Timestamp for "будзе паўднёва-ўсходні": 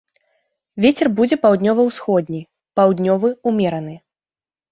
1.19-2.41